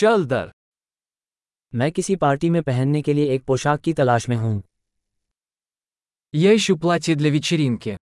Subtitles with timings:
[0.00, 0.51] चल दर
[1.73, 4.61] मैं किसी पार्टी में पहनने के लिए एक पोशाक की तलाश में हूँ
[6.33, 7.95] Я ищу платье для вечеринки.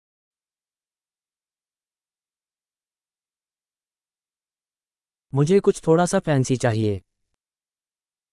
[5.33, 7.01] मुझे कुछ थोड़ा सा फैंसी चाहिए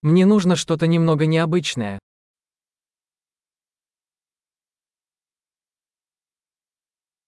[0.03, 1.99] Мне нужно что-то немного необычное.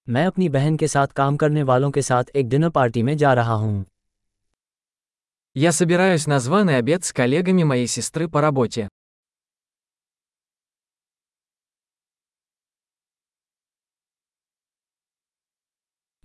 [0.09, 3.33] मैं अपनी बहन के साथ काम करने वालों के साथ एक डिनर पार्टी में जा
[3.35, 3.85] रहा हूँ
[5.56, 8.88] Я собираюсь на званый обед с коллегами моей сестры по работе.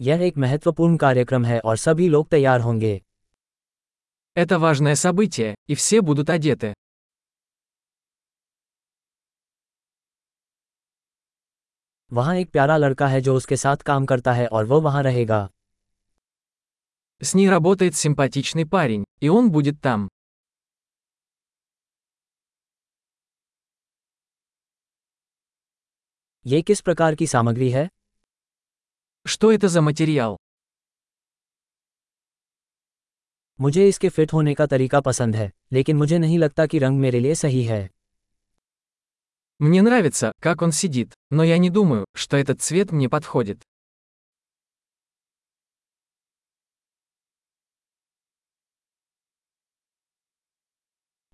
[0.01, 3.01] यह एक महत्वपूर्ण कार्यक्रम है और सभी लोग तैयार होंगे
[4.37, 6.73] Это важное событие, и все будут одеты.
[12.13, 15.49] वहाँ एक प्यारा लड़का है जो उसके साथ काम करता है और वो वहाँ रहेगा
[17.23, 20.09] С ней работает симпатичный парень, и он будет там.
[26.47, 27.89] ये किस प्रकार की सामग्री है
[29.27, 30.37] Что это за материал?
[33.61, 37.21] मुझे इसके फिट होने का तरीका पसंद है लेकिन मुझे नहीं लगता कि रंग मेरे
[37.21, 37.89] लिए सही है
[39.61, 43.63] Мне нравится, как он сидит, но я не думаю, что этот цвет мне подходит.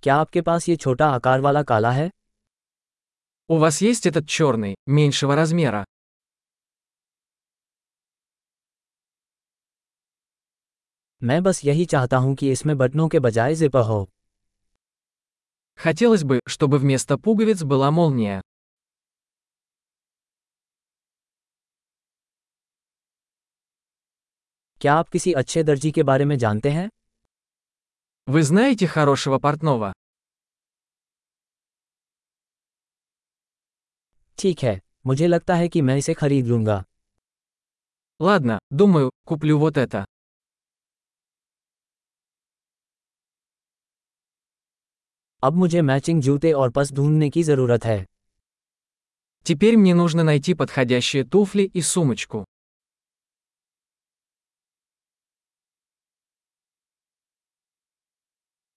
[0.03, 2.11] क्या आपके पास ये छोटा आकार वाला काला है
[3.51, 5.85] У вас есть этот черный, меньшего размера?
[11.23, 14.09] मैं बस यही चाहता हूँ कि इसमें बटनों के बजाय जिपर हो
[15.79, 18.41] Хотелось бы, чтобы вместо пуговиц была молния.
[24.81, 26.89] क्या आप किसी अच्छे दर्जी के बारे में जानते हैं
[28.29, 29.93] Вы знаете хорошего портного?
[34.39, 36.85] ठीक है मुझे लगता है कि मैं इसे खरीद लूंगा
[38.21, 40.05] Ладно, думаю, куплю вот это.
[45.43, 48.05] अब मुझे मैचिंग जूते और पस ढूंढने की ज़रूरत है
[49.47, 52.45] Теперь мне нужно найти подходящие туфли и сумочку.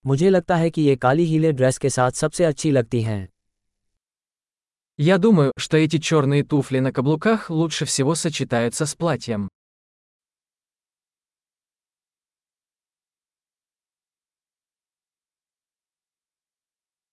[0.06, 3.28] मुझे लगता है कि ये काली हीले ड्रेस के साथ सबसे अच्छी लगती हैं
[5.00, 9.48] Я думаю, что эти черные туфли на каблуках лучше всего сочетаются с платьем.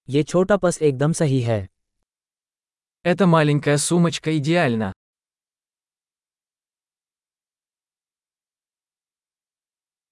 [0.09, 1.67] ये छोटा पस एकदम सही है
[3.05, 4.93] Эта маленькая сумочка идеальна.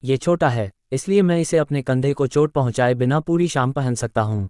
[0.05, 3.95] ये छोटा है इसलिए मैं इसे अपने कंधे को चोट पहुंचाए बिना पूरी शाम पहन
[3.95, 4.49] सकता हूँ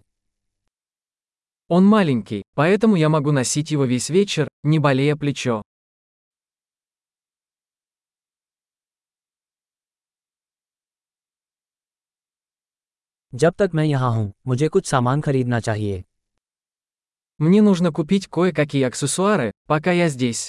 [1.70, 5.62] Он маленький, поэтому я могу носить его весь вечер, не болея плечо.
[13.32, 16.02] जब तक मैं यहाँ हूँ मुझे कुछ सामान खरीदना चाहिए
[17.40, 20.48] Мне нужно купить кое-какие аксессуары, пока я здесь.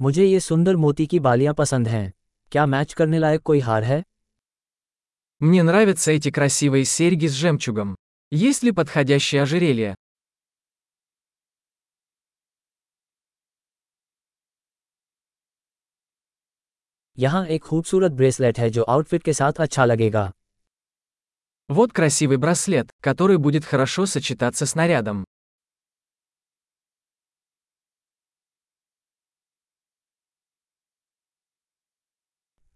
[0.00, 2.12] मुझे ये सुंदर मोती की बालियां पसंद हैं
[2.52, 4.02] क्या मैच करने लायक कोई हार है
[5.40, 7.96] Мне нравятся эти красивые серьги с жемчугом.
[8.32, 9.94] Есть ли подходящее ожерелье?
[17.18, 20.30] यहाँ एक खूबसूरत ब्रेसलेट है जो आउटफिट के साथ अच्छा लगेगा
[21.68, 25.24] Вот красивый браслет, который будет хорошо сочетаться с нарядом.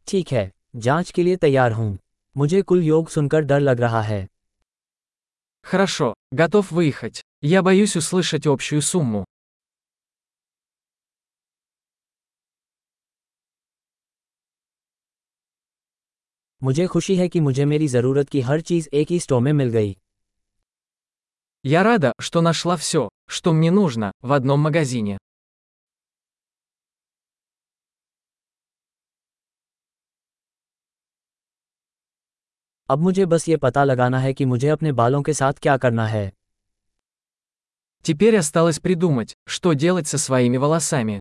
[0.08, 1.98] ठीक है जांच के लिए तैयार हूँ
[2.36, 4.26] मुझे कुल योग सुनकर डर लग रहा है
[5.64, 7.20] Хорошо, готов выехать.
[7.42, 9.24] Я боюсь услышать общую сумму.
[16.62, 19.68] मुझे खुशी है कि मुझे मेरी ज़रूरत की हर चीज़ एक ही स्टोर में मिल
[19.68, 19.97] गई
[21.65, 25.18] Я рада, что нашла все, что мне нужно, в одном магазине.
[32.88, 36.06] अब मुझे बस ये पता लगाना है कि मुझे अपने बालों के साथ क्या करना
[36.06, 36.30] है
[38.04, 41.21] Теперь осталось придумать, что делать со своими волосами.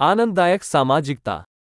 [0.00, 1.44] आनंददायक सामाजिकता